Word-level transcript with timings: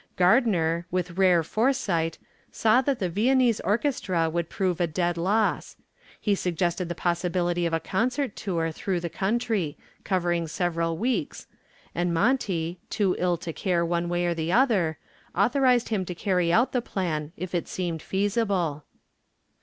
Gardner, 0.15 0.87
with 0.89 1.11
rare 1.19 1.43
foresight, 1.43 2.17
saw 2.51 2.81
that 2.81 2.97
the 2.97 3.07
Viennese 3.07 3.59
orchestra 3.59 4.31
would 4.31 4.49
prove 4.49 4.81
a 4.81 4.87
dead 4.87 5.15
loss. 5.15 5.77
He 6.19 6.33
suggested 6.33 6.89
the 6.89 6.95
possibility 6.95 7.67
of 7.67 7.73
a 7.73 7.79
concert 7.79 8.35
tour 8.35 8.71
through 8.71 8.99
the 8.99 9.11
country, 9.11 9.77
covering 10.03 10.47
several 10.47 10.97
weeks, 10.97 11.45
and 11.93 12.11
Monty, 12.11 12.79
too 12.89 13.15
ill 13.19 13.37
to 13.37 13.53
care 13.53 13.85
one 13.85 14.09
way 14.09 14.25
or 14.25 14.33
the 14.33 14.51
other, 14.51 14.97
authorized 15.35 15.89
him 15.89 16.03
to 16.05 16.15
carry 16.15 16.51
out 16.51 16.71
the 16.71 16.81
plan 16.81 17.31
if 17.37 17.53
it 17.53 17.67
seemed 17.67 18.01
feasible. 18.01 18.85